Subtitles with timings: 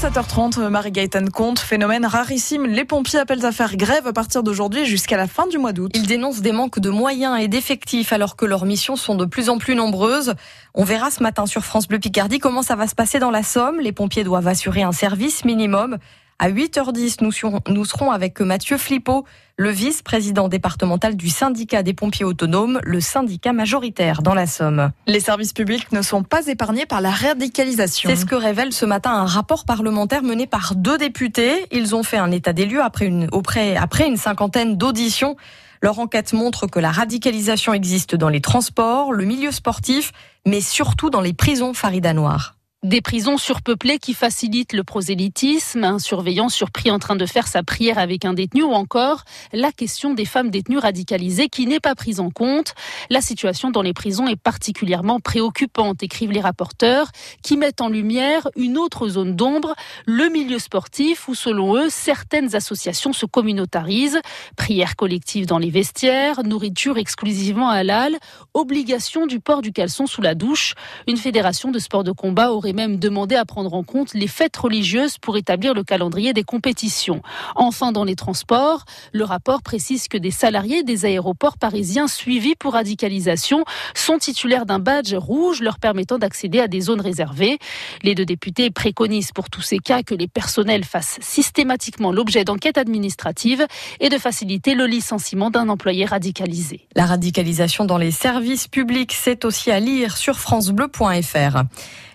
[0.00, 2.66] 7h30, Marie-Gaëtane Comte, phénomène rarissime.
[2.66, 5.90] Les pompiers appellent à faire grève à partir d'aujourd'hui jusqu'à la fin du mois d'août.
[5.92, 9.48] Ils dénoncent des manques de moyens et d'effectifs alors que leurs missions sont de plus
[9.48, 10.34] en plus nombreuses.
[10.74, 13.42] On verra ce matin sur France Bleu Picardie comment ça va se passer dans la
[13.42, 13.80] Somme.
[13.80, 15.98] Les pompiers doivent assurer un service minimum.
[16.40, 19.24] À 8h10, nous serons, nous serons avec Mathieu Flippo,
[19.56, 24.92] le vice-président départemental du syndicat des pompiers autonomes, le syndicat majoritaire dans la Somme.
[25.08, 28.08] Les services publics ne sont pas épargnés par la radicalisation.
[28.08, 31.66] C'est ce que révèle ce matin un rapport parlementaire mené par deux députés.
[31.72, 35.36] Ils ont fait un état des lieux après une, auprès, après une cinquantaine d'auditions.
[35.82, 40.12] Leur enquête montre que la radicalisation existe dans les transports, le milieu sportif,
[40.46, 42.57] mais surtout dans les prisons Farida Noir.
[42.84, 47.64] Des prisons surpeuplées qui facilitent le prosélytisme, un surveillant surpris en train de faire sa
[47.64, 51.96] prière avec un détenu ou encore la question des femmes détenues radicalisées qui n'est pas
[51.96, 52.76] prise en compte.
[53.10, 57.10] La situation dans les prisons est particulièrement préoccupante, écrivent les rapporteurs,
[57.42, 59.74] qui mettent en lumière une autre zone d'ombre,
[60.06, 64.20] le milieu sportif où selon eux certaines associations se communautarisent.
[64.56, 68.16] Prières collectives dans les vestiaires, nourriture exclusivement halal,
[68.54, 70.74] obligation du port du caleçon sous la douche.
[71.08, 74.56] Une fédération de sport de combat aurait même demandé à prendre en compte les fêtes
[74.56, 77.22] religieuses pour établir le calendrier des compétitions.
[77.56, 82.74] Enfin, dans les transports, le rapport précise que des salariés des aéroports parisiens suivis pour
[82.74, 87.58] radicalisation sont titulaires d'un badge rouge leur permettant d'accéder à des zones réservées.
[88.02, 92.78] Les deux députés préconisent pour tous ces cas que les personnels fassent systématiquement l'objet d'enquêtes
[92.78, 93.66] administratives
[94.00, 96.86] et de faciliter le licenciement d'un employé radicalisé.
[96.94, 101.62] La radicalisation dans les services publics, c'est aussi à lire sur francebleu.fr.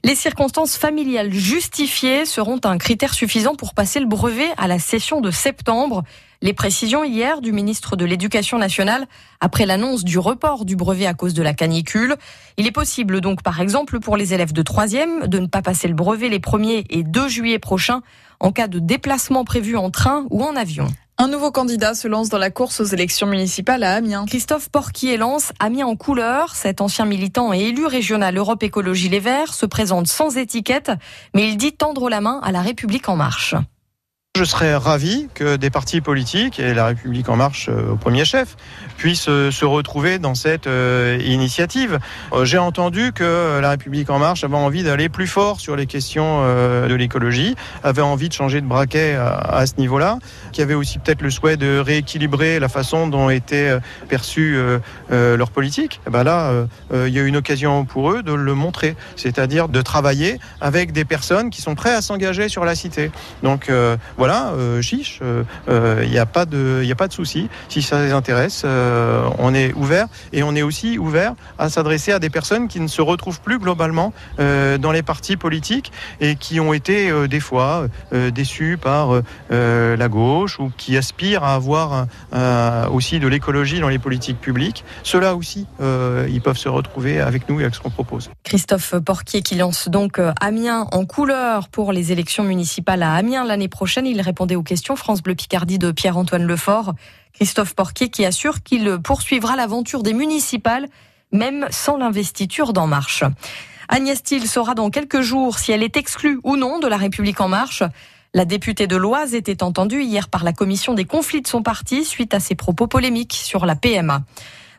[0.05, 0.42] Les circonstances
[0.77, 6.03] familiales justifiées seront un critère suffisant pour passer le brevet à la session de septembre.
[6.41, 9.07] Les précisions hier du ministre de l'Éducation nationale
[9.39, 12.15] après l'annonce du report du brevet à cause de la canicule.
[12.57, 15.87] Il est possible donc par exemple pour les élèves de troisième de ne pas passer
[15.87, 18.01] le brevet les 1er et 2 juillet prochains
[18.39, 20.87] en cas de déplacement prévu en train ou en avion.
[21.23, 24.25] Un nouveau candidat se lance dans la course aux élections municipales à Amiens.
[24.25, 26.53] Christophe Porquier lance Amiens en couleur.
[26.53, 30.91] Cet ancien militant et élu régional Europe Écologie Les Verts se présente sans étiquette,
[31.33, 33.55] mais il dit tendre la main à la République en marche.
[34.35, 38.25] Je serais ravi que des partis politiques, et la République en marche euh, au premier
[38.25, 38.57] chef,
[38.97, 41.99] puissent euh, se retrouver dans cette euh, initiative.
[42.41, 46.41] J'ai entendu que la République en marche avait envie d'aller plus fort sur les questions
[46.41, 50.17] de l'écologie, avait envie de changer de braquet à, ce niveau-là,
[50.51, 53.77] qui avait aussi peut-être le souhait de rééquilibrer la façon dont était
[54.09, 54.57] perçue
[55.09, 56.01] leur politique.
[56.07, 59.81] Et ben là, il y a une occasion pour eux de le montrer, c'est-à-dire de
[59.81, 63.11] travailler avec des personnes qui sont prêtes à s'engager sur la cité.
[63.43, 63.69] Donc
[64.23, 67.49] voilà, euh, chiche, il euh, euh, n'y a pas de, il souci.
[67.67, 72.19] Si ça les intéresse, on est ouvert et on est aussi ouvert à s'adresser à
[72.19, 75.91] des personnes qui ne se retrouvent plus globalement dans les partis politiques
[76.21, 77.87] et qui ont été des fois
[78.33, 82.05] déçus par la gauche ou qui aspirent à avoir
[82.93, 84.85] aussi de l'écologie dans les politiques publiques.
[85.03, 88.29] Ceux-là aussi, ils peuvent se retrouver avec nous et avec ce qu'on propose.
[88.43, 93.67] Christophe Porquier qui lance donc Amiens en couleur pour les élections municipales à Amiens l'année
[93.67, 94.12] prochaine.
[94.13, 96.93] Il répondait aux questions France Bleu Picardie de Pierre-Antoine Lefort.
[97.33, 100.87] Christophe Porquier qui assure qu'il poursuivra l'aventure des municipales,
[101.31, 103.23] même sans l'investiture d'En Marche.
[103.89, 107.41] Agnès Thiel saura dans quelques jours si elle est exclue ou non de la République
[107.41, 107.81] En Marche.
[108.35, 112.05] La députée de l'Oise était entendue hier par la commission des conflits de son parti
[112.05, 114.21] suite à ses propos polémiques sur la PMA.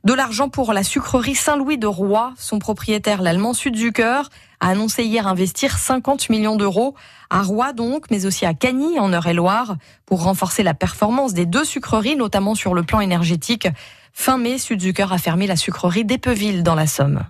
[0.05, 2.35] De l'argent pour la sucrerie Saint-Louis de Roy.
[2.39, 4.29] Son propriétaire, l'allemand Südzucker,
[4.65, 6.95] a annoncé hier investir 50 millions d'euros
[7.29, 9.77] à Roy donc, mais aussi à Cagny en Eure-et-Loire
[10.07, 13.69] pour renforcer la performance des deux sucreries, notamment sur le plan énergétique.
[14.15, 17.25] Fin mai, Sudzucker a fermé la sucrerie d'Epeville dans la Somme.